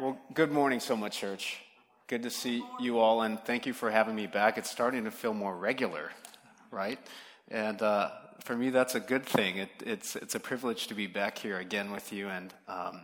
[0.00, 1.58] Well, good morning, so much, church.
[2.06, 4.56] Good to see you all, and thank you for having me back.
[4.56, 6.10] It's starting to feel more regular,
[6.70, 6.98] right?
[7.48, 9.58] And uh, for me, that's a good thing.
[9.58, 13.02] It, it's it's a privilege to be back here again with you, and um,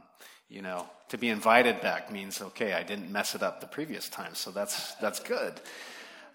[0.48, 2.72] you know, to be invited back means okay.
[2.72, 5.60] I didn't mess it up the previous time, so that's that's good.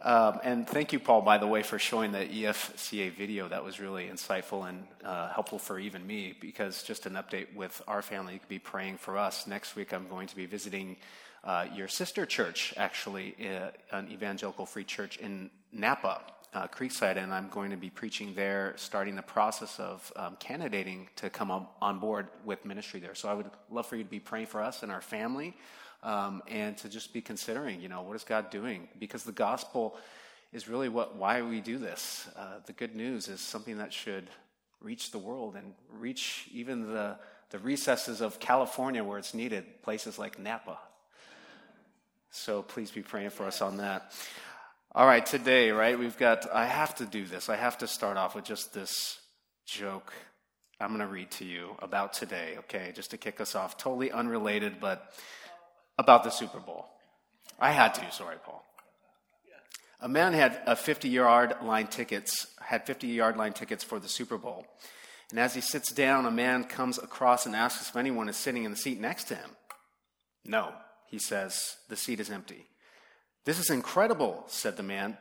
[0.04, 3.48] Um, and thank you, Paul, by the way, for showing the EFCA video.
[3.48, 7.80] That was really insightful and uh, helpful for even me because just an update with
[7.88, 9.46] our family, you could be praying for us.
[9.46, 10.98] Next week, I'm going to be visiting
[11.44, 16.22] uh, your sister church, actually, uh, an evangelical free church in Napa,
[16.56, 21.10] uh, Creekside, and I'm going to be preaching there, starting the process of um, candidating
[21.18, 23.14] to come on board with ministry there.
[23.14, 25.56] So I would love for you to be praying for us and our family
[26.04, 28.88] um, and to just be considering, you know, what is God doing?
[29.00, 29.98] Because the gospel
[30.52, 32.28] is really what why we do this.
[32.36, 34.30] Uh, the good news is something that should
[34.82, 37.18] reach the world and reach even the
[37.52, 40.78] the recesses of California where it's needed, places like Napa.
[42.32, 44.14] So please be praying for us on that.
[44.94, 47.50] All right, today, right, we've got, I have to do this.
[47.50, 49.20] I have to start off with just this
[49.66, 50.14] joke
[50.82, 53.78] I'm going to read to you about today, okay, just to kick us off.
[53.78, 55.14] Totally unrelated, but
[56.02, 56.88] about the Super Bowl.
[57.60, 58.66] I had to, sorry, Paul.
[60.00, 64.10] A man had a 50 yard line tickets, had 50 yard line tickets for the
[64.10, 64.66] Super Bowl.
[65.30, 68.64] And as he sits down, a man comes across and asks if anyone is sitting
[68.64, 69.52] in the seat next to him.
[70.44, 70.74] No,
[71.08, 72.66] he says, the seat is empty.
[73.46, 75.18] This is incredible, said the man.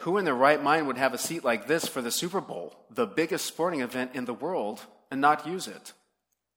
[0.00, 2.76] Who in their right mind would have a seat like this for the Super Bowl,
[2.90, 5.94] the biggest sporting event in the world, and not use it?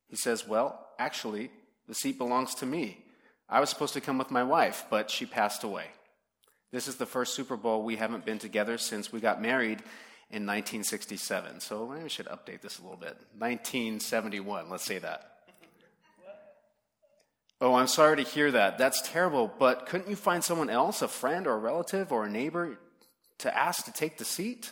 [0.10, 1.52] He says, Well, actually,
[1.88, 3.06] the seat belongs to me.
[3.52, 5.88] I was supposed to come with my wife, but she passed away.
[6.72, 9.80] This is the first Super Bowl we haven't been together since we got married
[10.30, 11.60] in 1967.
[11.60, 13.18] So maybe we should update this a little bit.
[13.38, 15.28] 1971, let's say that.
[17.60, 18.78] Oh, I'm sorry to hear that.
[18.78, 22.30] That's terrible, but couldn't you find someone else, a friend or a relative or a
[22.30, 22.80] neighbor,
[23.40, 24.72] to ask to take the seat?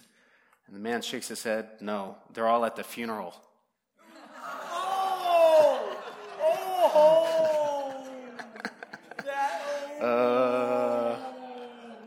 [0.66, 1.68] And the man shakes his head.
[1.82, 3.36] No, they're all at the funeral.
[4.72, 5.98] Oh!
[6.42, 6.92] Oh!
[6.96, 7.29] oh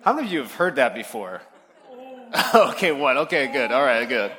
[0.03, 1.43] how many of you have heard that before?
[2.55, 3.19] okay, one.
[3.19, 3.71] Okay, good.
[3.71, 4.33] All right, good.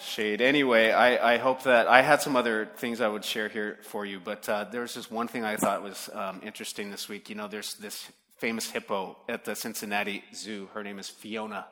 [0.00, 0.40] Shade.
[0.40, 4.06] Anyway, I, I hope that I had some other things I would share here for
[4.06, 7.28] you, but uh, there was just one thing I thought was um, interesting this week.
[7.28, 10.68] You know, there's this famous hippo at the Cincinnati Zoo.
[10.72, 11.66] Her name is Fiona.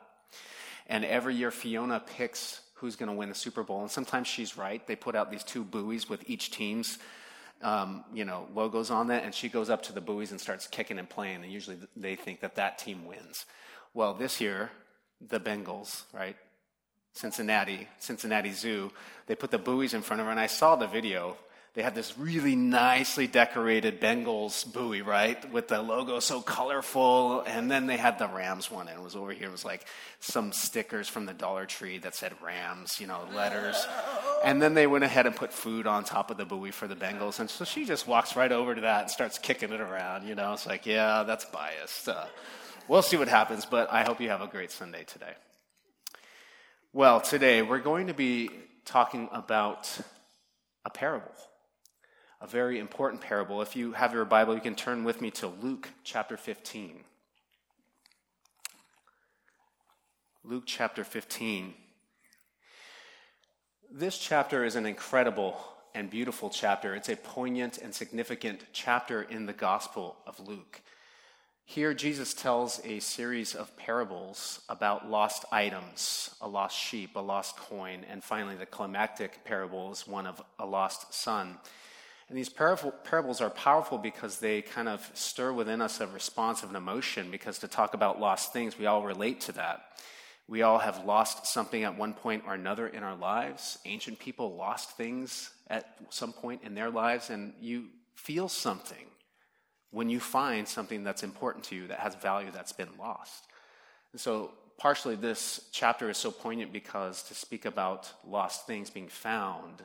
[0.87, 3.81] And every year, Fiona picks who's going to win the Super Bowl.
[3.81, 4.85] And sometimes she's right.
[4.85, 6.97] They put out these two buoys with each team's
[7.61, 10.67] um, you know, logos on that, and she goes up to the buoys and starts
[10.67, 13.45] kicking and playing, and usually they think that that team wins.
[13.93, 14.71] Well, this year,
[15.21, 16.35] the Bengals, right?
[17.13, 18.91] Cincinnati, Cincinnati Zoo,
[19.25, 21.35] they put the buoys in front of her, and I saw the video
[21.77, 27.41] they had this really nicely decorated Bengals buoy, right, with the logo so colorful.
[27.41, 29.47] And then they had the Rams one, and it was over here.
[29.47, 29.85] It was like
[30.19, 33.85] some stickers from the Dollar Tree that said Rams, you know, letters.
[34.43, 36.95] And then they went ahead and put food on top of the buoy for the
[36.95, 37.39] Bengals.
[37.39, 40.27] And so she just walks right over to that and starts kicking it around.
[40.27, 42.09] You know, it's like, yeah, that's biased.
[42.09, 42.25] Uh,
[42.87, 45.33] we'll see what happens, but I hope you have a great Sunday today.
[46.91, 48.49] Well, today we're going to be
[48.83, 49.95] talking about
[50.83, 51.35] a parable
[52.39, 53.61] a very important parable.
[53.61, 57.03] If you have your Bible, you can turn with me to Luke chapter 15.
[60.43, 61.73] Luke chapter 15.
[63.91, 65.57] This chapter is an incredible
[65.95, 66.93] and beautiful chapter.
[66.93, 70.81] It's a poignant and significant chapter in the Gospel of Luke.
[71.65, 77.57] Here, Jesus tells a series of parables about lost items, a lost sheep, a lost
[77.57, 81.57] coin, and finally, the climactic parable is one of a lost son.
[82.29, 86.69] And these parables are powerful because they kind of stir within us a response of
[86.69, 89.83] an emotion, because to talk about lost things, we all relate to that.
[90.49, 93.77] We all have lost something at one point or another in our lives.
[93.85, 99.05] Ancient people lost things at some point in their lives, and you feel something
[99.91, 103.45] when you find something that's important to you that has value that's been lost.
[104.11, 109.07] And so, partially, this chapter is so poignant because to speak about lost things being
[109.07, 109.83] found,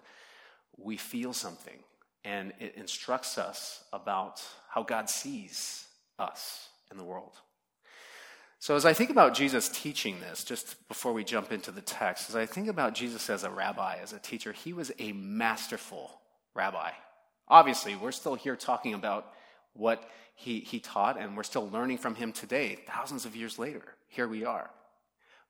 [0.76, 1.78] we feel something
[2.24, 5.86] and it instructs us about how God sees
[6.18, 7.32] us in the world.
[8.58, 12.30] So, as I think about Jesus teaching this, just before we jump into the text,
[12.30, 16.20] as I think about Jesus as a rabbi, as a teacher, he was a masterful
[16.54, 16.92] rabbi.
[17.48, 19.32] Obviously, we're still here talking about
[19.74, 23.82] what he, he taught, and we're still learning from him today, thousands of years later.
[24.06, 24.70] Here we are.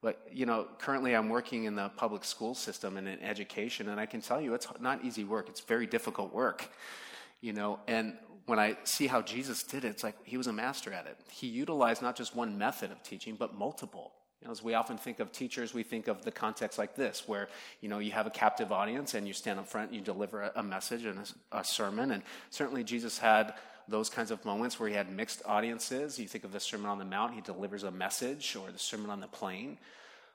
[0.02, 4.00] But, you know, currently I'm working in the public school system and in education, and
[4.00, 5.48] I can tell you it's not easy work.
[5.48, 6.68] It's very difficult work,
[7.40, 7.78] you know.
[7.86, 8.14] And
[8.46, 11.16] when I see how Jesus did it, it's like he was a master at it.
[11.30, 14.12] He utilized not just one method of teaching, but multiple.
[14.40, 17.28] You know, as we often think of teachers, we think of the context like this,
[17.28, 17.48] where
[17.80, 20.50] you know you have a captive audience and you stand up front, and you deliver
[20.56, 22.10] a, message and a sermon.
[22.10, 23.54] And certainly Jesus had
[23.88, 26.18] those kinds of moments where he had mixed audiences.
[26.18, 29.10] You think of the Sermon on the Mount, he delivers a message, or the Sermon
[29.10, 29.78] on the Plain.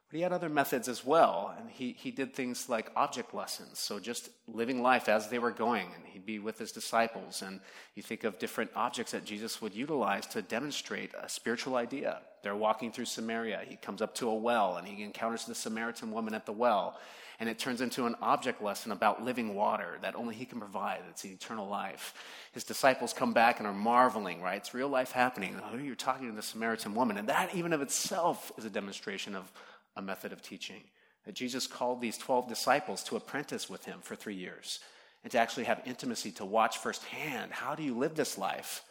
[0.09, 3.77] But he had other methods as well, and he, he did things like object lessons,
[3.77, 7.41] so just living life as they were going, and he'd be with his disciples.
[7.41, 7.59] And
[7.93, 12.19] you think of different objects that Jesus would utilize to demonstrate a spiritual idea.
[12.41, 13.63] They're walking through Samaria.
[13.67, 16.97] He comes up to a well, and he encounters the Samaritan woman at the well,
[17.39, 21.01] and it turns into an object lesson about living water that only he can provide.
[21.09, 22.13] It's eternal life.
[22.51, 24.57] His disciples come back and are marveling, right?
[24.57, 25.55] It's real life happening.
[25.71, 29.35] Oh, you're talking to the Samaritan woman, and that even of itself is a demonstration
[29.35, 29.51] of
[29.95, 30.81] a method of teaching.
[31.25, 34.79] That Jesus called these 12 disciples to apprentice with him for three years
[35.23, 38.83] and to actually have intimacy, to watch firsthand how do you live this life?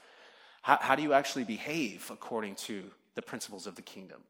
[0.62, 2.84] How, how do you actually behave according to
[3.14, 4.20] the principles of the kingdom?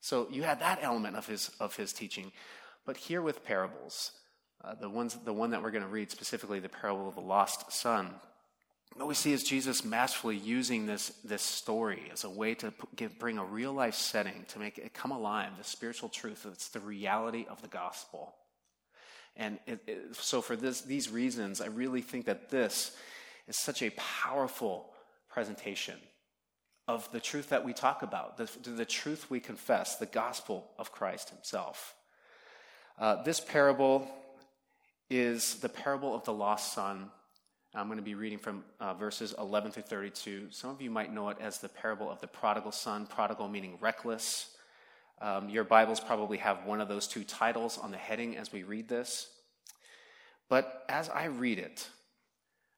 [0.00, 2.32] So you had that element of his, of his teaching.
[2.84, 4.12] But here with parables,
[4.64, 7.20] uh, the, ones, the one that we're going to read specifically, the parable of the
[7.20, 8.10] lost son,
[8.94, 13.18] what we see is Jesus masterfully using this, this story as a way to give,
[13.18, 16.46] bring a real life setting to make it come alive, the spiritual truth.
[16.50, 18.34] It's the reality of the gospel.
[19.34, 22.94] And it, it, so, for this, these reasons, I really think that this
[23.48, 24.90] is such a powerful
[25.30, 25.96] presentation
[26.86, 30.92] of the truth that we talk about, the, the truth we confess, the gospel of
[30.92, 31.94] Christ Himself.
[33.02, 34.08] Uh, this parable
[35.10, 37.10] is the parable of the lost son
[37.74, 40.48] I'm going to be reading from uh, verses 11 through 32.
[40.50, 43.76] Some of you might know it as the parable of the prodigal son, prodigal meaning
[43.80, 44.50] reckless.
[45.20, 48.62] Um, your Bibles probably have one of those two titles on the heading as we
[48.62, 49.28] read this.
[50.48, 51.88] But as I read it,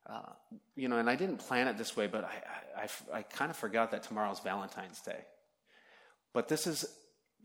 [0.08, 0.30] uh,
[0.74, 3.50] you know, and I didn't plan it this way, but I, I, I, I kind
[3.50, 5.22] of forgot that tomorrow's Valentine's Day.
[6.32, 6.86] But this is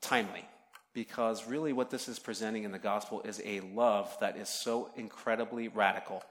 [0.02, 0.46] timely
[0.94, 4.90] because really what this is presenting in the gospel is a love that is so
[4.96, 6.24] incredibly radical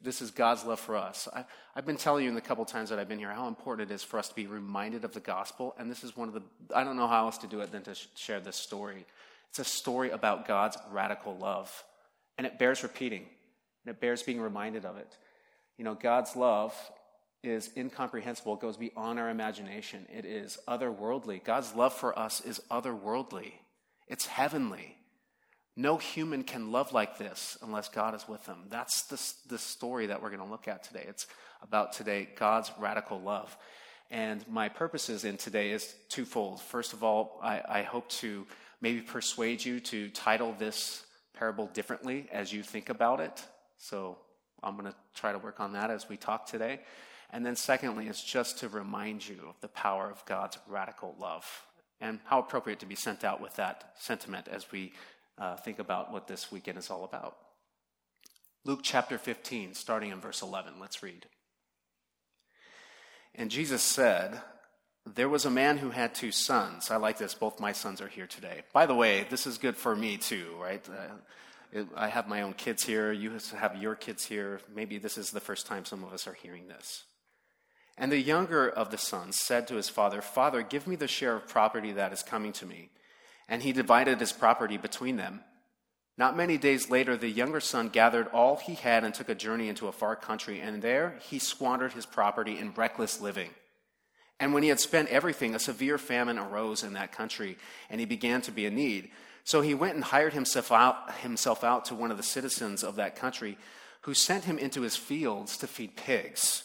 [0.00, 1.28] this is God's love for us.
[1.34, 1.44] I,
[1.74, 3.94] have been telling you in the couple times that I've been here how important it
[3.94, 5.74] is for us to be reminded of the gospel.
[5.78, 6.42] And this is one of the,
[6.74, 9.04] I don't know how else to do it than to sh- share this story.
[9.50, 11.84] It's a story about God's radical love.
[12.38, 13.26] And it bears repeating,
[13.84, 15.18] and it bears being reminded of it.
[15.76, 16.74] You know, God's love
[17.42, 20.06] is incomprehensible, it goes beyond our imagination.
[20.12, 21.42] It is otherworldly.
[21.42, 23.52] God's love for us is otherworldly,
[24.08, 24.96] it's heavenly.
[25.74, 28.64] No human can love like this unless God is with them.
[28.68, 29.18] That's the,
[29.48, 31.06] the story that we're going to look at today.
[31.08, 31.26] It's
[31.62, 33.56] about today God's radical love.
[34.10, 36.60] And my purposes in today is twofold.
[36.60, 38.46] First of all, I, I hope to
[38.82, 43.42] maybe persuade you to title this parable differently as you think about it.
[43.78, 44.18] So
[44.62, 46.80] I'm going to try to work on that as we talk today.
[47.32, 51.46] And then, secondly, is just to remind you of the power of God's radical love
[52.00, 54.92] and how appropriate to be sent out with that sentiment as we
[55.38, 57.36] uh, think about what this weekend is all about.
[58.64, 60.74] Luke chapter 15, starting in verse 11.
[60.78, 61.26] Let's read.
[63.34, 64.40] And Jesus said,
[65.06, 66.90] There was a man who had two sons.
[66.90, 67.34] I like this.
[67.34, 68.62] Both my sons are here today.
[68.74, 70.86] By the way, this is good for me too, right?
[70.86, 73.10] Uh, I have my own kids here.
[73.10, 74.60] You have your kids here.
[74.74, 77.04] Maybe this is the first time some of us are hearing this.
[78.02, 81.36] And the younger of the sons said to his father, Father, give me the share
[81.36, 82.90] of property that is coming to me
[83.52, 85.40] and he divided his property between them.
[86.16, 89.68] Not many days later, the younger son gathered all he had and took a journey
[89.68, 93.50] into a far country, and there he squandered his property in reckless living.
[94.40, 97.58] And when he had spent everything, a severe famine arose in that country,
[97.90, 99.10] and he began to be in need.
[99.44, 102.96] So he went and hired himself out, himself out to one of the citizens of
[102.96, 103.58] that country,
[104.02, 106.64] who sent him into his fields to feed pigs.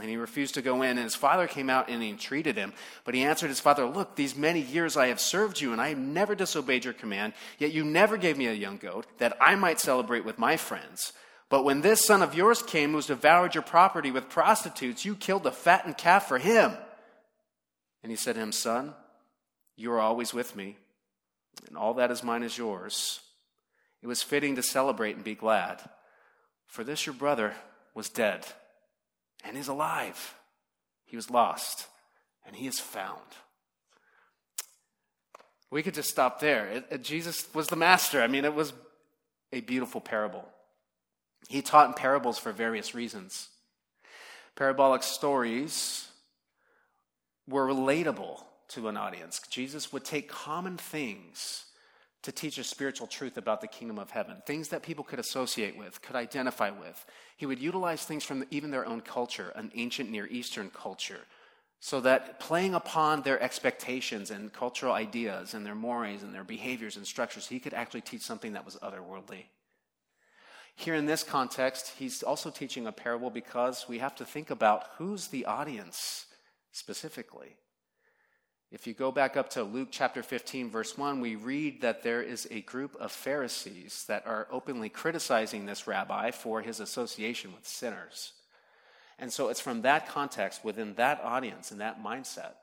[0.00, 0.90] and he refused to go in.
[0.90, 2.72] And his father came out and he entreated him.
[3.04, 5.90] But he answered his father, Look, these many years I have served you, and I
[5.90, 7.34] have never disobeyed your command.
[7.58, 11.12] Yet you never gave me a young goat that I might celebrate with my friends.
[11.50, 15.14] But when this son of yours came, who has devoured your property with prostitutes, you
[15.14, 16.72] killed a fattened calf for him.
[18.02, 18.94] And he said to him, Son,
[19.76, 20.78] you are always with me,
[21.68, 23.20] and all that is mine is yours.
[24.02, 25.82] It was fitting to celebrate and be glad.
[26.66, 27.54] For this your brother
[27.94, 28.46] was dead
[29.44, 30.34] and is alive.
[31.04, 31.86] He was lost,
[32.46, 33.20] and he is found.
[35.70, 36.68] We could just stop there.
[36.68, 38.22] It, it, Jesus was the master.
[38.22, 38.72] I mean, it was
[39.52, 40.46] a beautiful parable.
[41.48, 43.48] He taught in parables for various reasons.
[44.54, 46.08] Parabolic stories
[47.48, 49.40] were relatable to an audience.
[49.50, 51.64] Jesus would take common things
[52.22, 55.76] to teach a spiritual truth about the kingdom of heaven, things that people could associate
[55.76, 57.04] with, could identify with.
[57.36, 61.26] He would utilize things from even their own culture, an ancient Near Eastern culture,
[61.80, 66.96] so that playing upon their expectations and cultural ideas and their mores and their behaviors
[66.96, 69.46] and structures, he could actually teach something that was otherworldly.
[70.76, 74.84] Here in this context, he's also teaching a parable because we have to think about
[74.96, 76.26] who's the audience
[76.70, 77.56] specifically.
[78.72, 82.22] If you go back up to Luke chapter 15, verse 1, we read that there
[82.22, 87.68] is a group of Pharisees that are openly criticizing this rabbi for his association with
[87.68, 88.32] sinners.
[89.18, 92.54] And so it's from that context, within that audience and that mindset,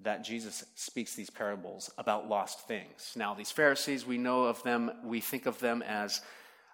[0.00, 3.12] that Jesus speaks these parables about lost things.
[3.14, 6.22] Now, these Pharisees, we know of them, we think of them as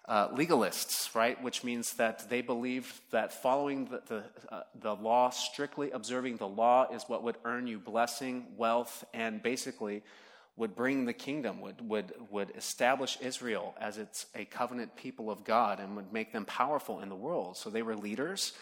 [0.09, 1.41] uh, legalists, right?
[1.43, 6.49] Which means that they believe that following the, the, uh, the, law, strictly observing the
[6.49, 10.03] law, is what would earn you blessing, wealth, and basically
[10.57, 15.45] would bring the kingdom, would, would, would establish Israel as it's a covenant people of
[15.45, 17.57] God and would make them powerful in the world.
[17.59, 18.55] So they were leaders.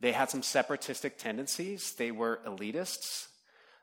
[0.00, 1.92] They had some separatistic tendencies.
[1.92, 3.28] They were elitists.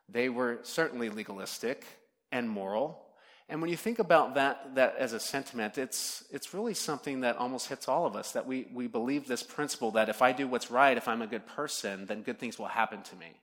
[0.09, 1.85] They were certainly legalistic
[2.31, 3.04] and moral.
[3.47, 7.37] And when you think about that, that as a sentiment, it's, it's really something that
[7.37, 10.47] almost hits all of us that we, we believe this principle that if I do
[10.47, 13.39] what's right, if I'm a good person, then good things will happen to me.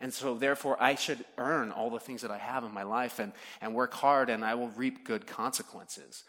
[0.00, 3.18] And so, therefore, I should earn all the things that I have in my life
[3.18, 6.22] and, and work hard, and I will reap good consequences.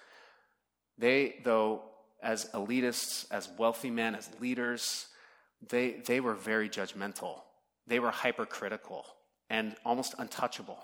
[0.97, 1.83] They, though,
[2.23, 5.07] as elitists, as wealthy men, as leaders,
[5.67, 7.41] they, they were very judgmental.
[7.85, 9.05] They were hypercritical
[9.49, 10.79] and almost untouchable.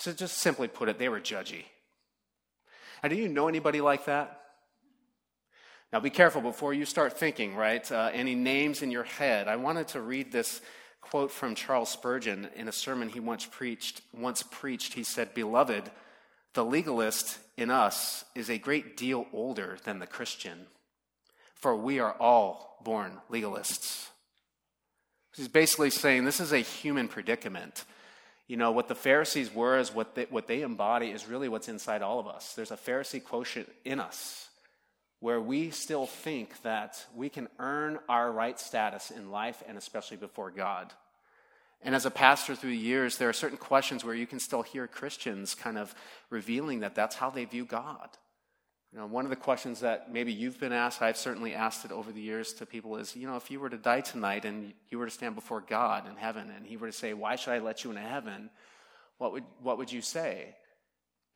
[0.00, 1.64] To just simply put it, they were judgy.
[3.02, 4.40] And do you know anybody like that?
[5.92, 7.90] Now, be careful before you start thinking, right?
[7.90, 9.48] Uh, any names in your head.
[9.48, 10.60] I wanted to read this
[11.00, 14.00] quote from Charles Spurgeon in a sermon he once preached.
[14.16, 15.90] Once preached, he said, "Beloved,
[16.54, 20.66] the legalist in us is a great deal older than the Christian,
[21.54, 24.08] for we are all born legalists."
[25.34, 27.84] He's basically saying this is a human predicament.
[28.50, 31.68] You know, what the Pharisees were is what they, what they embody is really what's
[31.68, 32.54] inside all of us.
[32.54, 34.48] There's a Pharisee quotient in us
[35.20, 40.16] where we still think that we can earn our right status in life and especially
[40.16, 40.92] before God.
[41.80, 44.62] And as a pastor through the years, there are certain questions where you can still
[44.62, 45.94] hear Christians kind of
[46.28, 48.08] revealing that that's how they view God.
[48.92, 51.92] You know, one of the questions that maybe you've been asked, I've certainly asked it
[51.92, 54.72] over the years to people is, you know, if you were to die tonight and
[54.88, 57.52] you were to stand before God in heaven and he were to say, why should
[57.52, 58.50] I let you into heaven?
[59.18, 60.56] What would, what would you say?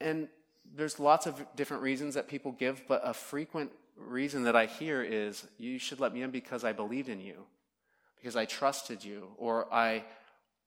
[0.00, 0.28] And
[0.74, 5.02] there's lots of different reasons that people give, but a frequent reason that I hear
[5.02, 7.44] is, you should let me in because I believed in you,
[8.16, 10.04] because I trusted you, or I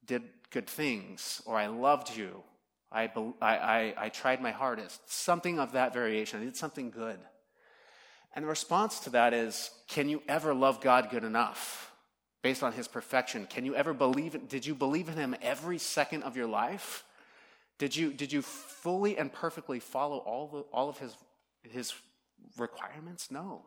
[0.06, 2.42] did good things, or I loved you,
[2.90, 3.10] I,
[3.42, 5.12] I, I, tried my hardest.
[5.12, 6.40] Something of that variation.
[6.40, 7.18] I did something good.
[8.34, 11.92] And the response to that is can you ever love God good enough
[12.42, 13.46] based on his perfection?
[13.46, 17.04] Can you ever believe, did you believe in him every second of your life?
[17.78, 21.14] Did you, did you fully and perfectly follow all, the, all of his,
[21.62, 21.94] his
[22.56, 23.30] requirements?
[23.30, 23.66] No.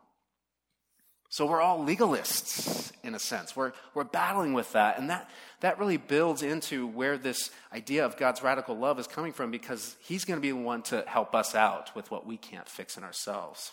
[1.32, 3.56] So we're all legalists in a sense.
[3.56, 4.98] We're, we're battling with that.
[4.98, 9.32] And that, that really builds into where this idea of God's radical love is coming
[9.32, 12.36] from because He's going to be the one to help us out with what we
[12.36, 13.72] can't fix in ourselves.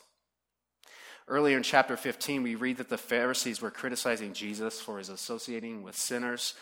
[1.28, 5.84] Earlier in chapter 15, we read that the Pharisees were criticizing Jesus for his associating
[5.84, 6.54] with sinners.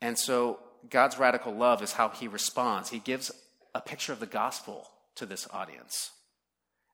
[0.00, 2.90] And so God's radical love is how He responds.
[2.90, 3.32] He gives
[3.74, 6.12] a picture of the gospel to this audience.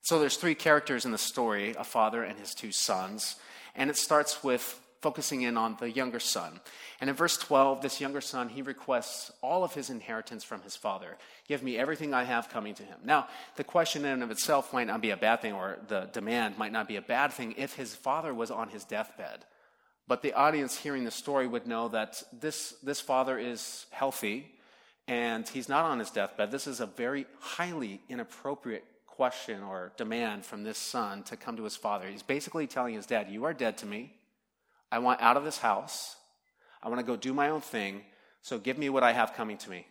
[0.03, 3.37] So there's three characters in the story a father and his two sons.
[3.75, 6.61] And it starts with focusing in on the younger son.
[7.01, 10.77] And in verse 12, this younger son, he requests all of his inheritance from his
[10.77, 11.17] father.
[11.49, 12.99] Give me everything I have coming to him.
[13.05, 16.09] Now, the question in and of itself might not be a bad thing, or the
[16.13, 19.45] demand might not be a bad thing if his father was on his deathbed.
[20.07, 24.53] But the audience hearing the story would know that this, this father is healthy
[25.09, 26.51] and he's not on his deathbed.
[26.51, 28.85] This is a very highly inappropriate
[29.17, 32.09] question or demand from this son to come to his father.
[32.09, 34.15] He's basically telling his dad, You are dead to me.
[34.91, 36.17] I want out of this house.
[36.83, 38.03] I want to go do my own thing.
[38.43, 39.87] So give me what I have coming to me.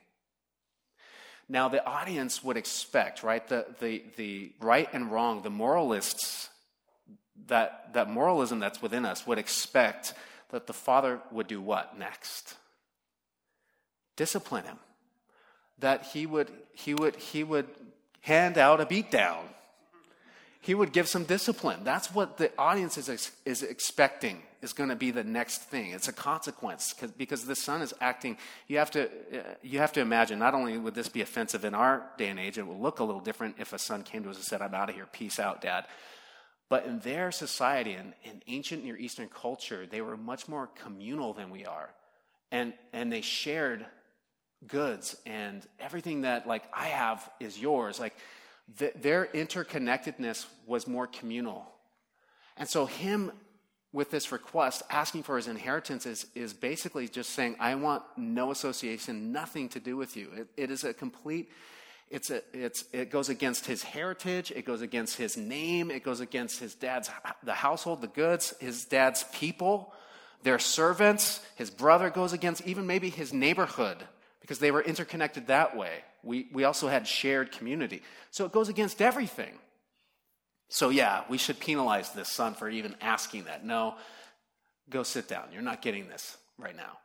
[1.48, 3.46] Now, the audience would expect, right?
[3.48, 6.50] The, the, the right and wrong, the moralists,
[7.48, 10.14] that, that moralism that's within us would expect
[10.50, 12.56] that the father would do what next?
[14.16, 14.80] Discipline him.
[15.80, 17.68] That he would, he would, he would
[18.22, 19.44] hand out a beatdown.
[20.62, 21.80] He would give some discipline.
[21.84, 25.92] That's what the audience is, is expecting is going to be the next thing.
[25.92, 28.38] It's a consequence because the son is acting.
[28.68, 31.74] You have, to, uh, you have to imagine, not only would this be offensive in
[31.74, 34.30] our day and age, it will look a little different if a son came to
[34.30, 35.86] us and said, I'm out of here, peace out, dad.
[36.70, 41.34] But in their society, in, in ancient Near Eastern culture, they were much more communal
[41.34, 41.90] than we are.
[42.52, 43.86] And, and they shared
[44.68, 48.00] goods and everything that like I have is yours.
[48.00, 48.16] Like
[48.78, 51.68] th- their interconnectedness was more communal.
[52.58, 53.32] And so him
[53.94, 58.52] with this request, asking for his inheritance is, is basically just saying, I want no
[58.52, 60.30] association, nothing to do with you.
[60.36, 61.50] It, it is a complete,
[62.10, 66.22] it's a, it's, it goes against his heritage, it goes against his name, it goes
[66.22, 67.10] against his dad's,
[67.44, 69.94] the household, the goods, his dad's people,
[70.44, 73.98] their servants, his brother goes against even maybe his neighborhood
[74.42, 76.04] because they were interconnected that way.
[76.24, 78.02] We, we also had shared community.
[78.32, 79.54] So it goes against everything.
[80.70, 83.66] So, yeah, we should penalize this son for even asking that.
[83.66, 83.96] No,
[84.90, 85.46] go sit down.
[85.52, 86.98] You're not getting this right now.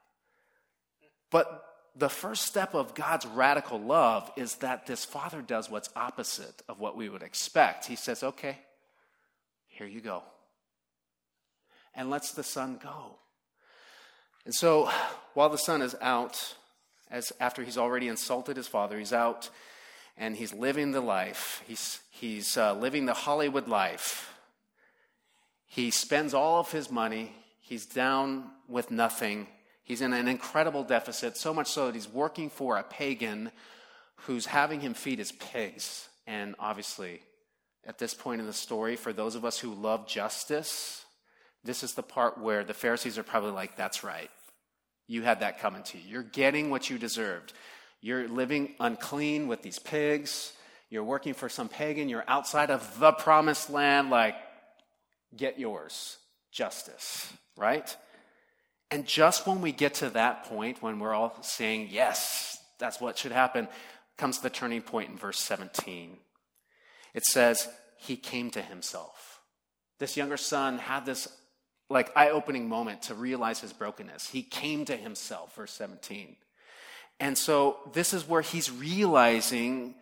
[1.31, 1.65] But
[1.97, 6.79] the first step of God's radical love is that this father does what's opposite of
[6.79, 7.87] what we would expect.
[7.87, 8.59] He says, okay,
[9.67, 10.23] here you go.
[11.95, 13.17] And lets the son go.
[14.45, 14.91] And so
[15.35, 16.55] while the son is out,
[17.11, 19.51] as after he's already insulted his father, he's out
[20.17, 21.63] and he's living the life.
[21.67, 24.33] He's, he's uh, living the Hollywood life.
[25.67, 27.33] He spends all of his money.
[27.61, 29.47] He's down with nothing.
[29.85, 33.51] He's in an incredible deficit, so much so that he's working for a pagan
[34.21, 36.09] who's having him feed his pigs.
[36.27, 37.21] And obviously,
[37.87, 41.05] at this point in the story, for those of us who love justice,
[41.63, 44.31] this is the part where the Pharisees are probably like, that's right.
[45.07, 46.05] You had that coming to you.
[46.07, 47.53] You're getting what you deserved.
[48.01, 50.53] You're living unclean with these pigs.
[50.91, 52.09] You're working for some pagan.
[52.09, 54.11] You're outside of the promised land.
[54.11, 54.37] Like,
[55.37, 56.19] get yours.
[56.53, 57.97] Justice, right?
[58.91, 63.19] And just when we get to that point, when we're all saying, yes, that's what
[63.19, 63.69] should happen,
[64.17, 66.17] comes the turning point in verse 17.
[67.15, 69.41] It says, He came to himself.
[69.99, 71.29] This younger son had this
[71.89, 74.29] like eye-opening moment to realize his brokenness.
[74.29, 76.37] He came to himself, verse 17.
[77.21, 79.95] And so this is where he's realizing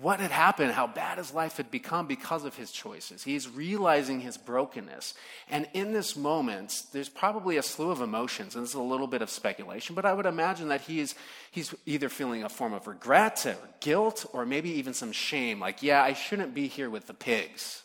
[0.00, 3.24] what had happened, how bad his life had become because of his choices.
[3.24, 5.14] He's realizing his brokenness.
[5.50, 9.08] And in this moment, there's probably a slew of emotions, and this is a little
[9.08, 11.16] bit of speculation, but I would imagine that he's,
[11.50, 15.82] he's either feeling a form of regret or guilt or maybe even some shame, like,
[15.82, 17.82] yeah, I shouldn't be here with the pigs,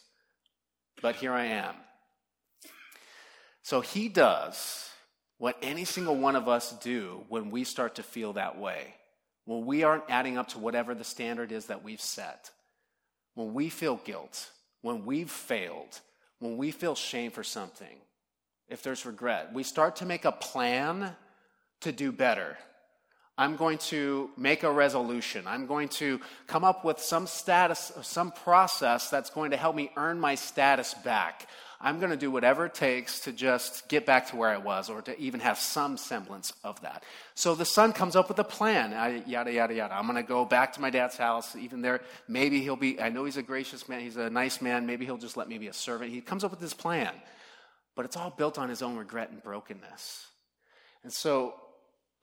[1.01, 1.73] but here I am.
[3.67, 4.89] So he does
[5.39, 8.93] what any single one of us do when we start to feel that way.
[9.43, 12.49] When we aren't adding up to whatever the standard is that we've set.
[13.33, 14.51] When we feel guilt,
[14.83, 15.99] when we've failed,
[16.39, 17.97] when we feel shame for something,
[18.69, 21.13] if there's regret, we start to make a plan
[21.81, 22.57] to do better.
[23.37, 25.45] I'm going to make a resolution.
[25.45, 29.91] I'm going to come up with some status, some process that's going to help me
[29.97, 31.49] earn my status back.
[31.79, 34.89] I'm going to do whatever it takes to just get back to where I was
[34.89, 37.03] or to even have some semblance of that.
[37.35, 39.95] So the son comes up with a plan, I, yada, yada, yada.
[39.95, 41.55] I'm going to go back to my dad's house.
[41.55, 44.87] Even there, maybe he'll be, I know he's a gracious man, he's a nice man.
[44.87, 46.11] Maybe he'll just let me be a servant.
[46.11, 47.13] He comes up with this plan,
[47.95, 50.25] but it's all built on his own regret and brokenness.
[51.03, 51.53] And so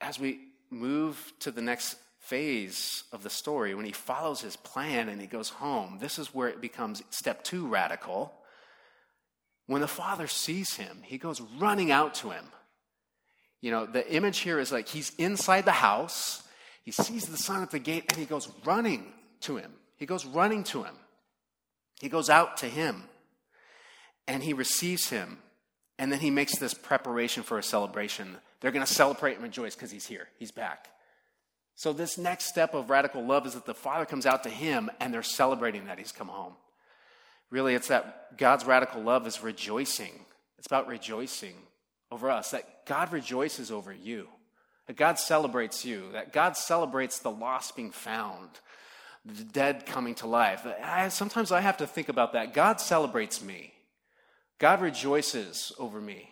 [0.01, 0.41] as we
[0.71, 5.29] move to the next phase of the story, when he follows his plan and he
[5.29, 8.33] goes home, this is where it becomes step two radical
[9.67, 12.45] when the father sees him, he goes running out to him.
[13.61, 16.43] You know, the image here is like he's inside the house,
[16.83, 19.73] he sees the son at the gate, and he goes running to him.
[19.97, 20.95] He goes running to him.
[22.01, 23.05] He goes out to him
[24.27, 25.39] and he receives him.
[25.99, 28.37] And then he makes this preparation for a celebration.
[28.61, 30.89] They're going to celebrate and rejoice because he's here, he's back.
[31.77, 34.91] So, this next step of radical love is that the Father comes out to him
[35.01, 36.55] and they're celebrating that he's come home.
[37.51, 40.25] Really, it's that God's radical love is rejoicing.
[40.59, 41.55] It's about rejoicing
[42.11, 44.29] over us, that God rejoices over you,
[44.87, 48.49] that God celebrates you, that God celebrates the lost being found,
[49.25, 50.67] the dead coming to life.
[50.83, 52.55] I, sometimes I have to think about that.
[52.55, 53.73] God celebrates me,
[54.59, 56.31] God rejoices over me.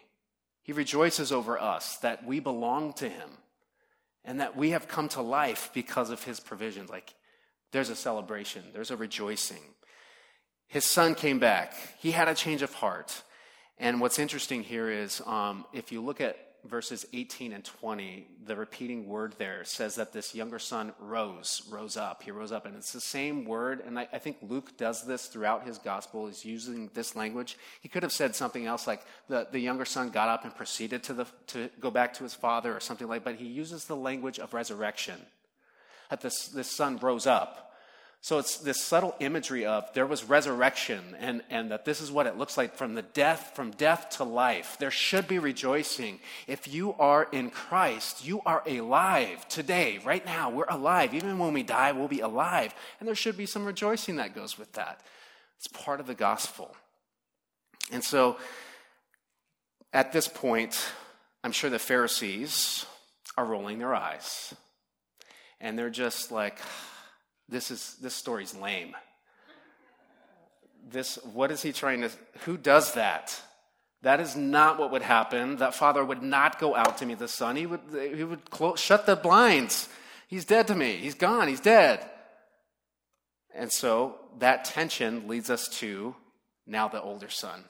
[0.63, 3.31] He rejoices over us that we belong to Him
[4.25, 6.89] and that we have come to life because of His provisions.
[6.89, 7.15] Like
[7.73, 9.63] there's a celebration, there's a rejoicing.
[10.73, 13.23] His son came back, he had a change of heart.
[13.79, 18.57] And what's interesting here is um, if you look at verses 18 and 20, the
[18.57, 22.23] repeating word there says that this younger son rose, rose up.
[22.23, 22.65] He rose up.
[22.65, 23.83] And it's the same word.
[23.85, 27.59] And I, I, think Luke does this throughout his gospel, is using this language.
[27.83, 31.03] He could have said something else like the, the younger son got up and proceeded
[31.03, 33.97] to, the, to go back to his father or something like But he uses the
[33.97, 35.21] language of resurrection.
[36.09, 37.72] That this, this son rose up.
[38.25, 42.29] So it's this subtle imagery of there was resurrection and, and that this is what
[42.29, 44.77] it looks like from the death, from death to life.
[44.79, 46.21] There should be rejoicing.
[46.47, 50.51] If you are in Christ, you are alive today, right now.
[50.51, 51.15] We're alive.
[51.15, 52.73] Even when we die, we'll be alive.
[53.01, 55.01] And there should be some rejoicing that goes with that.
[55.57, 56.77] It's part of the gospel.
[57.91, 58.37] And so
[59.93, 60.81] at this point,
[61.43, 62.87] I'm sure the Pharisees
[63.37, 64.55] are rolling their eyes.
[65.61, 66.61] And they're just like,
[67.49, 68.95] this is this story's lame.
[70.89, 72.11] This what is he trying to
[72.45, 73.41] who does that?
[74.03, 75.57] That is not what would happen.
[75.57, 77.57] That father would not go out to meet the son.
[77.57, 77.81] He would
[78.15, 79.89] he would close, shut the blinds.
[80.27, 80.97] He's dead to me.
[80.97, 81.49] He's gone.
[81.49, 82.05] He's dead.
[83.55, 86.17] And so that tension leads us to
[86.67, 87.65] now the older son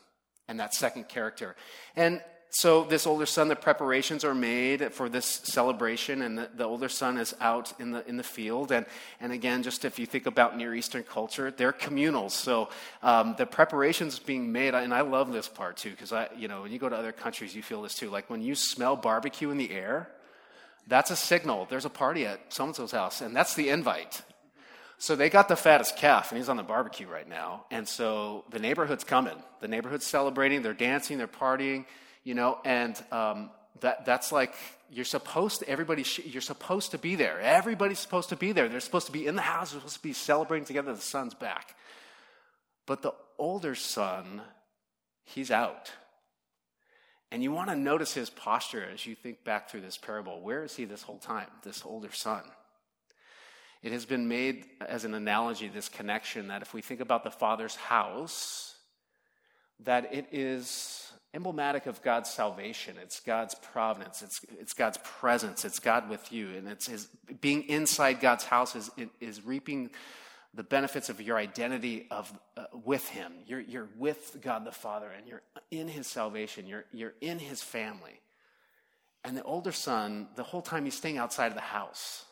[0.48, 1.56] and that second character.
[1.96, 2.22] And
[2.54, 6.90] so this older son, the preparations are made for this celebration, and the, the, older
[6.90, 8.72] son is out in the in the field.
[8.72, 8.84] And
[9.20, 12.28] and again, just if you think about Near Eastern culture, they're communal.
[12.28, 12.68] So
[13.02, 16.60] um, the preparations being made, and I love this part too, because I you know
[16.60, 18.10] when you go to other countries, you feel this too.
[18.10, 20.10] Like when you smell barbecue in the air,
[20.86, 21.66] that's a signal.
[21.70, 24.20] There's a party at so and so's house, and that's the invite.
[24.98, 27.64] So they got the fattest calf, and he's on the barbecue right now.
[27.70, 29.42] And so the neighborhood's coming.
[29.60, 30.60] The neighborhood's celebrating.
[30.60, 31.16] They're dancing.
[31.16, 31.86] They're partying
[32.24, 34.54] you know, and um, that, that's like
[34.90, 37.40] you're supposed to, everybody, you're supposed to be there.
[37.40, 38.68] Everybody's supposed to be there.
[38.68, 40.94] They're supposed to be in the house, they're supposed to be celebrating together.
[40.94, 41.76] The son's back.
[42.86, 44.42] But the older son,
[45.24, 45.92] he's out.
[47.30, 50.42] And you want to notice his posture as you think back through this parable.
[50.42, 52.42] Where is he this whole time, this older son?
[53.82, 57.30] It has been made as an analogy, this connection, that if we think about the
[57.30, 58.76] father's house,
[59.80, 62.96] that it is emblematic of God's salvation.
[63.02, 64.22] It's God's providence.
[64.22, 65.64] It's, it's God's presence.
[65.64, 66.50] It's God with you.
[66.50, 67.08] And it's his,
[67.40, 68.90] being inside God's house is,
[69.20, 69.90] is reaping
[70.54, 73.32] the benefits of your identity of, uh, with Him.
[73.46, 76.66] You're, you're with God the Father and you're in His salvation.
[76.66, 78.20] You're, you're in His family.
[79.24, 82.24] And the older son, the whole time he's staying outside of the house.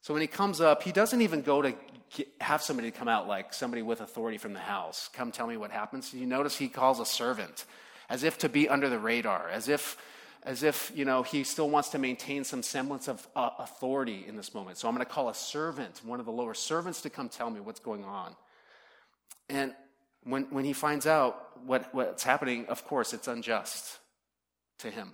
[0.00, 1.74] So when he comes up, he doesn't even go to
[2.16, 5.08] get, have somebody come out like somebody with authority from the house.
[5.12, 6.12] Come tell me what happens.
[6.12, 7.66] You notice he calls a servant
[8.12, 9.96] as if to be under the radar, as if,
[10.42, 14.36] as if you know, he still wants to maintain some semblance of uh, authority in
[14.36, 14.76] this moment.
[14.76, 17.48] So I'm going to call a servant, one of the lower servants, to come tell
[17.48, 18.36] me what's going on.
[19.48, 19.72] And
[20.24, 23.98] when, when he finds out what, what's happening, of course, it's unjust
[24.80, 25.12] to him.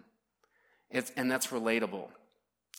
[0.90, 2.08] It's, and that's relatable.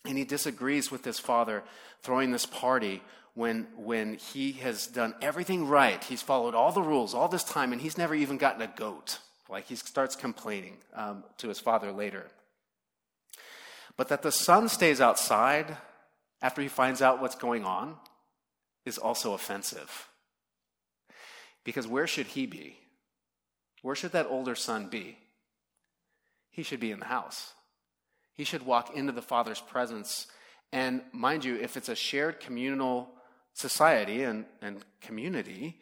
[0.04, 1.64] And he disagrees with his father
[2.04, 3.02] throwing this party
[3.36, 6.04] when, when he has done everything right.
[6.04, 9.20] He's followed all the rules all this time, and he's never even gotten a goat.
[9.50, 12.28] Like he starts complaining um, to his father later.
[13.98, 15.76] But that the son stays outside
[16.42, 17.96] after he finds out what's going on
[18.86, 20.08] is also offensive.
[21.64, 22.78] Because where should he be?
[23.82, 25.18] Where should that older son be?
[26.52, 27.54] He should be in the house.
[28.34, 30.28] He should walk into the father's presence.
[30.72, 33.10] And mind you, if it's a shared communal
[33.54, 35.80] society and, and community,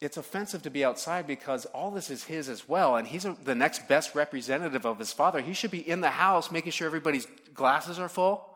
[0.00, 3.36] it's offensive to be outside because all this is his as well, and he's a,
[3.44, 5.40] the next best representative of his father.
[5.40, 8.46] He should be in the house making sure everybody's glasses are full,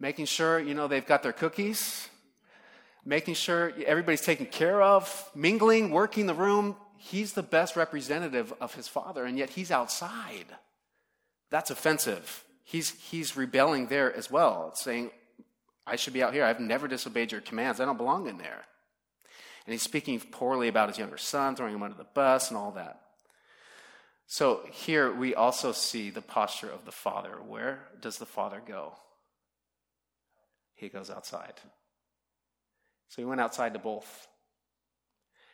[0.00, 2.08] making sure, you know, they've got their cookies,
[3.04, 6.76] making sure everybody's taken care of, mingling, working the room.
[6.98, 10.46] He's the best representative of his father, and yet he's outside.
[11.50, 12.44] That's offensive.
[12.64, 15.10] He's, he's rebelling there as well, saying,
[15.86, 16.44] I should be out here.
[16.44, 17.80] I've never disobeyed your commands.
[17.80, 18.64] I don't belong in there.
[19.66, 22.72] And he's speaking poorly about his younger son, throwing him under the bus, and all
[22.72, 23.00] that.
[24.26, 27.36] So here we also see the posture of the father.
[27.46, 28.94] Where does the father go?
[30.74, 31.54] He goes outside.
[33.08, 34.26] So he went outside to both.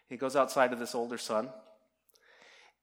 [0.09, 1.51] He goes outside to this older son.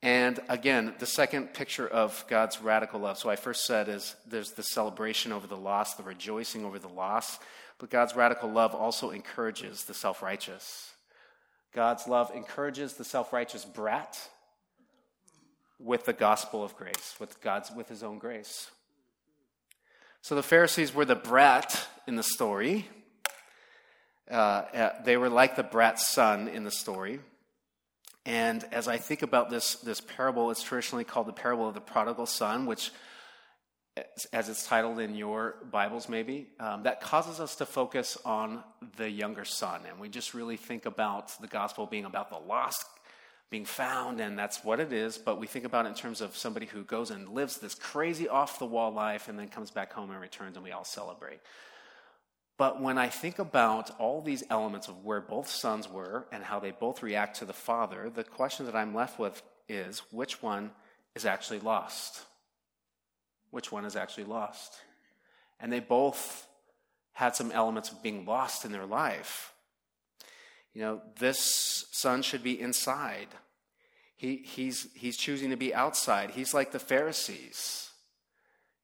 [0.01, 3.17] And again, the second picture of God's radical love.
[3.17, 6.89] So I first said is there's the celebration over the loss, the rejoicing over the
[6.89, 7.39] loss,
[7.79, 10.91] but God's radical love also encourages the self-righteous.
[11.75, 14.17] God's love encourages the self-righteous brat
[15.77, 18.71] with the gospel of grace, with God's with his own grace.
[20.21, 22.87] So the Pharisees were the brat in the story.
[24.31, 27.19] Uh, uh, they were like the brat's son in the story.
[28.25, 31.81] And as I think about this, this parable, it's traditionally called the parable of the
[31.81, 32.91] prodigal son, which,
[34.33, 38.61] as it's titled in your Bibles, maybe, um, that causes us to focus on
[38.97, 39.81] the younger son.
[39.89, 42.85] And we just really think about the gospel being about the lost
[43.49, 45.17] being found, and that's what it is.
[45.17, 48.27] But we think about it in terms of somebody who goes and lives this crazy
[48.27, 51.39] off the wall life and then comes back home and returns, and we all celebrate.
[52.57, 56.59] But when I think about all these elements of where both sons were and how
[56.59, 60.71] they both react to the father, the question that I'm left with is which one
[61.15, 62.23] is actually lost?
[63.55, 64.73] Which one is actually lost?
[65.61, 66.45] And they both
[67.13, 69.53] had some elements of being lost in their life.
[70.73, 73.29] You know, this son should be inside.
[74.17, 76.31] He, he's, he's choosing to be outside.
[76.31, 77.91] He's like the Pharisees.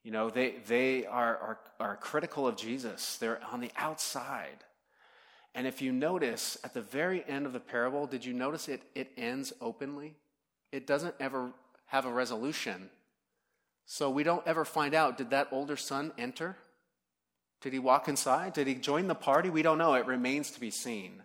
[0.05, 4.63] You know, they, they are, are, are critical of Jesus, they're on the outside.
[5.53, 8.83] And if you notice at the very end of the parable, did you notice it,
[8.95, 10.15] it ends openly?
[10.71, 11.51] It doesn't ever
[11.87, 12.89] have a resolution.
[13.91, 16.55] So we don't ever find out did that older son enter?
[17.59, 18.53] Did he walk inside?
[18.53, 19.49] Did he join the party?
[19.49, 19.95] We don't know.
[19.95, 21.21] It remains to be seen.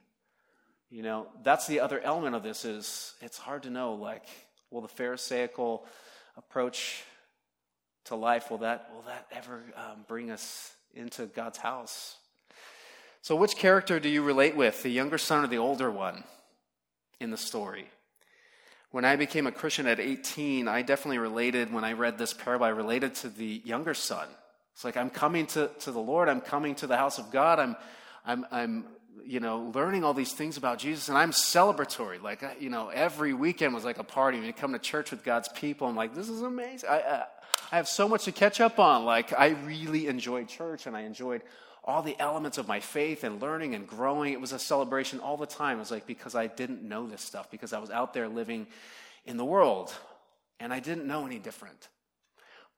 [0.90, 4.24] You know, that's the other element of this is it's hard to know like
[4.72, 5.86] will the pharisaical
[6.36, 7.04] approach
[8.06, 12.16] to life will that will that ever um, bring us into God's house?
[13.22, 16.24] So which character do you relate with, the younger son or the older one
[17.20, 17.86] in the story?
[18.96, 22.64] When I became a Christian at 18, I definitely related when I read this parable,
[22.64, 24.26] I related to the younger son.
[24.72, 27.58] It's like I'm coming to, to the Lord, I'm coming to the house of God,
[27.58, 27.76] I'm
[28.24, 28.86] I'm I'm
[29.22, 32.22] you know, learning all these things about Jesus, and I'm celebratory.
[32.22, 34.38] Like, you know, every weekend was like a party.
[34.38, 36.88] When you come to church with God's people, I'm like, this is amazing.
[36.88, 37.24] I, I,
[37.72, 39.04] I have so much to catch up on.
[39.04, 41.42] Like, I really enjoyed church, and I enjoyed
[41.86, 44.32] all the elements of my faith and learning and growing.
[44.32, 45.76] It was a celebration all the time.
[45.76, 48.66] It was like because I didn't know this stuff, because I was out there living
[49.24, 49.94] in the world,
[50.58, 51.88] and I didn't know any different.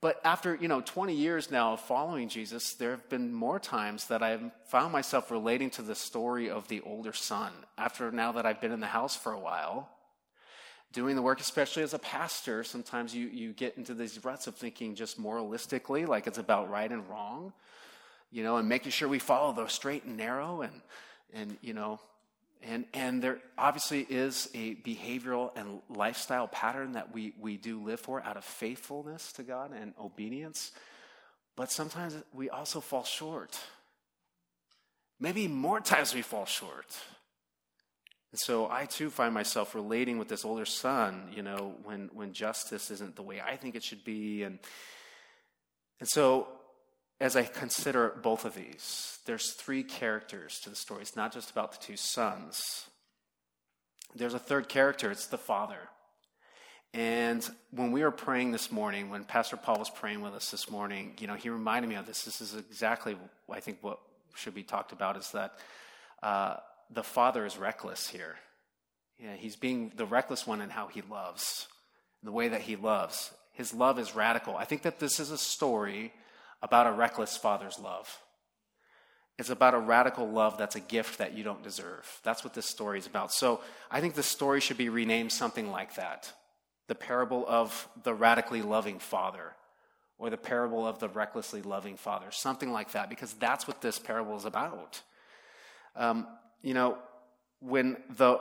[0.01, 4.07] But after, you know, 20 years now of following Jesus, there have been more times
[4.07, 7.53] that I've found myself relating to the story of the older son.
[7.77, 9.89] After now that I've been in the house for a while,
[10.93, 14.55] doing the work, especially as a pastor, sometimes you, you get into these ruts of
[14.55, 17.53] thinking just moralistically, like it's about right and wrong,
[18.31, 20.81] you know, and making sure we follow the straight and narrow and,
[21.33, 22.01] and you know,
[22.63, 28.01] and, and there obviously is a behavioral and lifestyle pattern that we, we do live
[28.01, 30.73] for out of faithfulness to God and obedience.
[31.57, 33.59] But sometimes we also fall short.
[35.21, 36.97] Maybe more times we fall short.
[38.33, 42.33] And so I too find myself relating with this older son, you know, when, when
[42.33, 44.43] justice isn't the way I think it should be.
[44.43, 44.59] And,
[46.01, 46.49] and so
[47.21, 51.03] as I consider both of these, there's three characters to the story.
[51.03, 52.87] It's not just about the two sons.
[54.15, 55.89] There's a third character, it's the father.
[56.95, 60.71] And when we were praying this morning, when Pastor Paul was praying with us this
[60.71, 62.25] morning, you know, he reminded me of this.
[62.25, 63.17] This is exactly,
[63.51, 63.99] I think, what
[64.35, 65.59] should be talked about is that
[66.23, 66.57] uh,
[66.91, 68.37] the father is reckless here.
[69.19, 71.67] Yeah, he's being the reckless one in how he loves,
[72.23, 73.33] the way that he loves.
[73.53, 74.57] His love is radical.
[74.57, 76.13] I think that this is a story
[76.63, 78.21] about a reckless father's love.
[79.39, 82.21] It's about a radical love that's a gift that you don't deserve.
[82.25, 83.33] That's what this story is about.
[83.33, 86.33] So I think the story should be renamed something like that
[86.89, 89.53] the parable of the radically loving father,
[90.19, 93.99] or the parable of the recklessly loving father, something like that, because that's what this
[93.99, 95.03] parable is about.
[95.95, 96.27] Um,
[96.63, 96.97] you know,
[97.61, 98.41] when the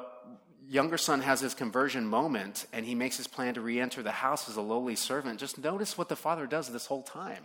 [0.67, 4.11] younger son has his conversion moment and he makes his plan to re enter the
[4.11, 7.43] house as a lowly servant, just notice what the father does this whole time.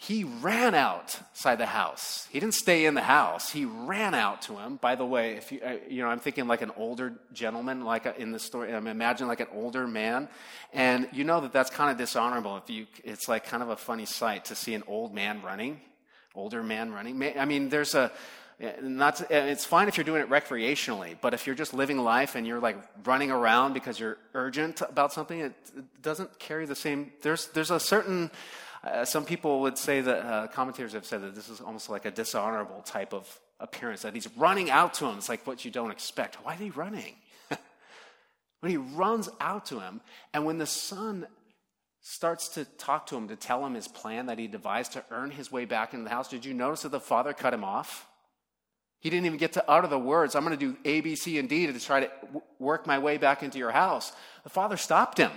[0.00, 2.28] He ran outside the house.
[2.30, 3.50] He didn't stay in the house.
[3.50, 4.76] He ran out to him.
[4.76, 8.06] By the way, if you, uh, you know, I'm thinking like an older gentleman, like
[8.16, 8.72] in the story.
[8.72, 10.28] I'm imagining like an older man,
[10.72, 12.56] and you know that that's kind of dishonorable.
[12.58, 15.80] If you, it's like kind of a funny sight to see an old man running,
[16.32, 17.20] older man running.
[17.36, 18.12] I mean, there's a,
[18.80, 22.36] not to, it's fine if you're doing it recreationally, but if you're just living life
[22.36, 26.76] and you're like running around because you're urgent about something, it, it doesn't carry the
[26.76, 27.10] same.
[27.22, 28.30] There's there's a certain.
[28.92, 32.04] Uh, some people would say that uh, commentators have said that this is almost like
[32.04, 35.18] a dishonorable type of appearance that he's running out to him.
[35.18, 36.36] It's like what you don't expect.
[36.44, 37.14] Why is he running?
[38.60, 40.00] when he runs out to him,
[40.32, 41.26] and when the son
[42.00, 45.30] starts to talk to him to tell him his plan that he devised to earn
[45.30, 48.06] his way back into the house, did you notice that the father cut him off?
[49.00, 51.38] He didn't even get to utter the words, I'm going to do A, B, C,
[51.38, 54.12] and D to try to w- work my way back into your house.
[54.42, 55.30] The father stopped him.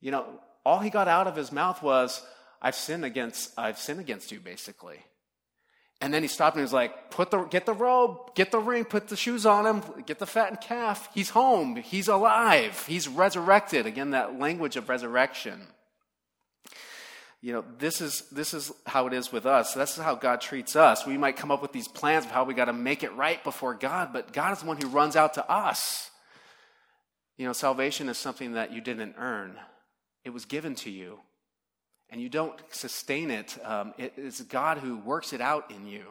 [0.00, 2.22] You know, all he got out of his mouth was,
[2.60, 4.98] I've sinned against, I've sinned against you, basically.
[6.00, 8.58] And then he stopped and he was like, put the, get the robe, get the
[8.58, 11.08] ring, put the shoes on him, get the fattened calf.
[11.14, 11.76] He's home.
[11.76, 12.84] He's alive.
[12.86, 13.86] He's resurrected.
[13.86, 15.68] Again, that language of resurrection.
[17.40, 19.72] You know, this is, this is how it is with us.
[19.72, 21.06] This is how God treats us.
[21.06, 23.42] We might come up with these plans of how we got to make it right
[23.44, 26.10] before God, but God is the one who runs out to us.
[27.38, 29.56] You know, salvation is something that you didn't earn,
[30.26, 31.20] it was given to you
[32.10, 36.04] and you don't sustain it, um, it is God who works it out in you.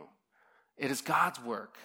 [0.78, 1.78] It is God's work.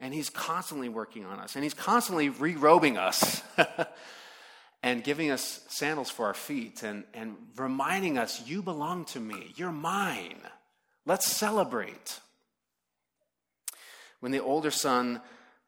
[0.00, 3.42] And He's constantly working on us, and He's constantly re robing us
[4.82, 9.52] and giving us sandals for our feet and, and reminding us, You belong to me,
[9.56, 10.40] you're mine.
[11.06, 12.20] Let's celebrate.
[14.20, 15.20] When the older son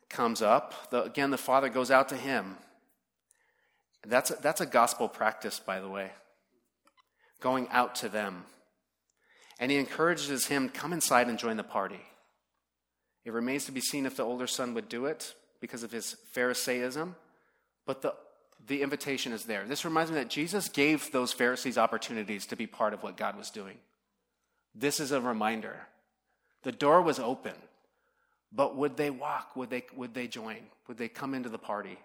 [0.08, 2.56] comes up, the, again, the father goes out to him.
[4.06, 6.10] That's a, that's a gospel practice, by the way
[7.40, 8.44] going out to them.
[9.58, 12.00] And he encourages him, come inside and join the party.
[13.24, 16.16] It remains to be seen if the older son would do it because of his
[16.32, 17.16] Pharisaism,
[17.84, 18.14] but the,
[18.66, 19.64] the invitation is there.
[19.64, 23.36] This reminds me that Jesus gave those Pharisees opportunities to be part of what God
[23.36, 23.76] was doing.
[24.74, 25.76] This is a reminder.
[26.62, 27.54] The door was open,
[28.52, 29.56] but would they walk?
[29.56, 30.58] Would they, would they join?
[30.86, 31.98] Would they come into the party?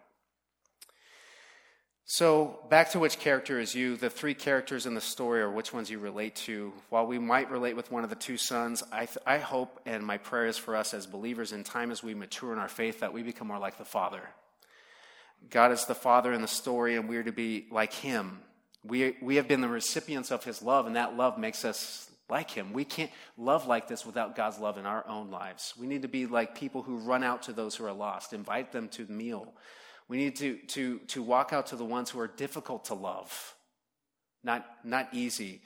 [2.06, 5.72] So, back to which character is you, the three characters in the story are which
[5.72, 6.74] ones you relate to.
[6.90, 10.06] While we might relate with one of the two sons, I, th- I hope and
[10.06, 13.00] my prayer is for us as believers in time as we mature in our faith
[13.00, 14.22] that we become more like the Father.
[15.50, 18.42] God is the Father in the story, and we're to be like Him.
[18.84, 22.52] We, we have been the recipients of His love, and that love makes us like
[22.52, 22.74] Him.
[22.74, 25.74] We can't love like this without God's love in our own lives.
[25.80, 28.74] We need to be like people who run out to those who are lost, invite
[28.74, 29.54] them to the meal
[30.14, 33.56] we need to, to, to walk out to the ones who are difficult to love,
[34.44, 35.64] not, not easy.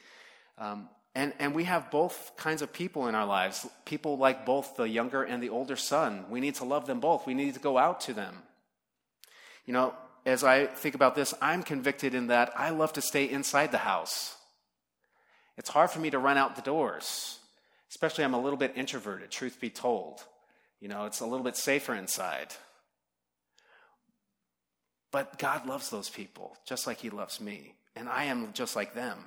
[0.58, 4.78] Um, and, and we have both kinds of people in our lives people like both
[4.78, 6.24] the younger and the older son.
[6.30, 7.28] We need to love them both.
[7.28, 8.38] We need to go out to them.
[9.66, 9.94] You know,
[10.26, 13.80] as I think about this, I'm convicted in that I love to stay inside the
[13.80, 14.38] house.
[15.58, 17.38] It's hard for me to run out the doors,
[17.90, 20.22] especially I'm a little bit introverted, truth be told.
[20.80, 22.56] You know, it's a little bit safer inside.
[25.12, 28.94] But God loves those people just like He loves me, and I am just like
[28.94, 29.18] them.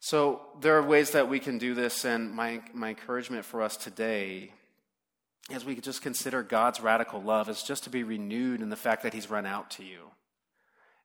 [0.00, 3.76] So there are ways that we can do this, and my, my encouragement for us
[3.76, 4.52] today,
[5.50, 9.02] as we just consider God's radical love, is just to be renewed in the fact
[9.02, 10.10] that He's run out to you.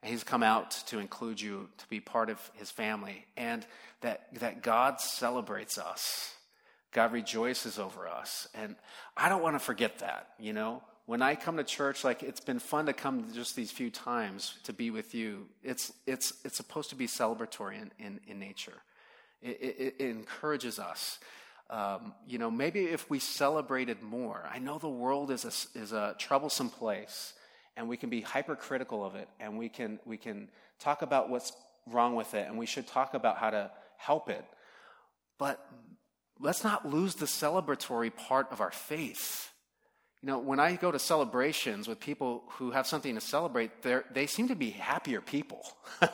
[0.01, 3.65] And he's come out to include you, to be part of his family, and
[4.01, 6.33] that, that God celebrates us.
[6.91, 8.47] God rejoices over us.
[8.53, 8.75] And
[9.17, 10.81] I don't want to forget that, you know?
[11.09, 14.53] When I come to church, like it's been fun to come just these few times
[14.65, 15.47] to be with you.
[15.63, 18.77] It's, it's, it's supposed to be celebratory in, in, in nature.
[19.41, 21.17] It, it, it, encourages us.
[21.71, 25.93] Um, you know, maybe if we celebrated more, I know the world is a, is
[25.93, 27.33] a troublesome place
[27.75, 31.53] and we can be hypercritical of it and we can, we can talk about what's
[31.87, 34.45] wrong with it and we should talk about how to help it.
[35.39, 35.59] But
[36.39, 39.49] let's not lose the celebratory part of our faith
[40.21, 43.71] you know, when I go to celebrations with people who have something to celebrate,
[44.13, 45.65] they seem to be happier people.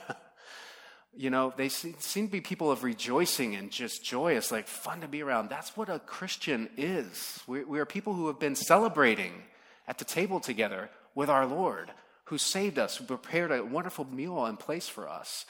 [1.18, 5.08] you know, they seem to be people of rejoicing and just joyous, like fun to
[5.08, 5.49] be around.
[5.49, 7.39] That's what a Christian is.
[7.47, 9.34] We, we are people who have been celebrating
[9.88, 11.91] at the table together with our Lord,
[12.26, 15.45] who saved us, who prepared a wonderful meal and place for us.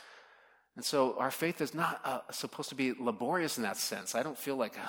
[0.78, 4.16] And so our faith is not uh, supposed to be laborious in that sense.
[4.16, 4.88] I don't feel like uh,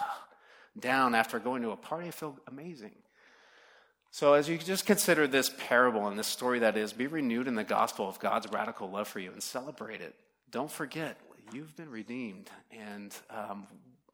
[0.79, 2.09] down after going to a party.
[2.09, 2.93] I feel amazing.
[4.11, 7.55] So, as you just consider this parable and this story that is, be renewed in
[7.55, 10.15] the gospel of God's radical love for you and celebrate it.
[10.51, 11.19] Don't forget,
[11.53, 12.51] you've been redeemed.
[12.71, 13.67] And, um,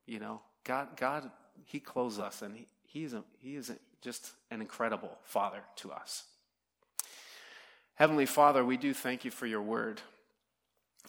[0.07, 1.31] you know, God, God,
[1.65, 5.93] He clothes us, and He, he is, a, he is just an incredible Father to
[5.93, 6.25] us.
[7.95, 10.01] Heavenly Father, we do thank you for your word.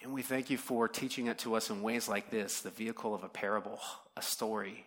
[0.03, 3.15] And we thank you for teaching it to us in ways like this the vehicle
[3.15, 3.79] of a parable,
[4.17, 4.85] a story.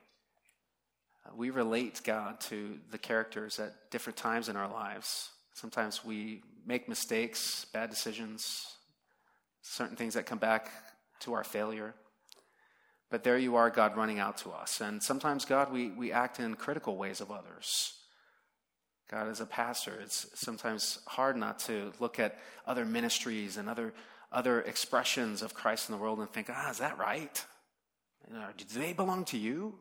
[1.35, 5.31] We relate, God, to the characters at different times in our lives.
[5.55, 8.67] Sometimes we make mistakes, bad decisions,
[9.63, 10.71] certain things that come back
[11.21, 11.95] to our failure.
[13.11, 14.81] But there you are, God, running out to us.
[14.81, 17.95] And sometimes, God, we, we act in critical ways of others.
[19.11, 23.95] God, as a pastor, it's sometimes hard not to look at other ministries and other,
[24.33, 27.45] other expressions of Christ in the world and think, ah, is that right?
[28.29, 29.79] Do they belong to you?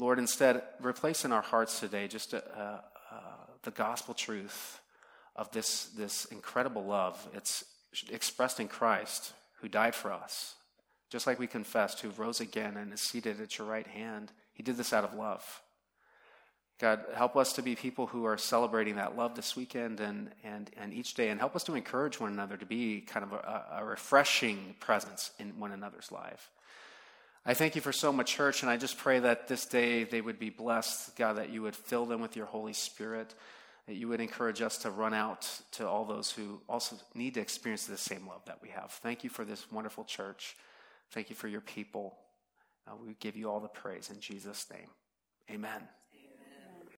[0.00, 3.22] Lord, instead, replace in our hearts today just a, a, a,
[3.64, 4.80] the gospel truth
[5.36, 7.28] of this, this incredible love.
[7.34, 7.64] It's
[8.10, 10.54] expressed in Christ, who died for us,
[11.10, 14.32] just like we confessed, who rose again and is seated at your right hand.
[14.54, 15.44] He did this out of love.
[16.80, 20.70] God, help us to be people who are celebrating that love this weekend and, and,
[20.78, 23.64] and each day, and help us to encourage one another to be kind of a,
[23.80, 26.48] a refreshing presence in one another's life.
[27.44, 30.20] I thank you for so much, church, and I just pray that this day they
[30.20, 33.34] would be blessed, God, that you would fill them with your Holy Spirit,
[33.86, 37.40] that you would encourage us to run out to all those who also need to
[37.40, 38.90] experience the same love that we have.
[38.90, 40.54] Thank you for this wonderful church.
[41.12, 42.14] Thank you for your people.
[42.86, 44.88] Uh, we give you all the praise in Jesus' name.
[45.50, 45.99] Amen.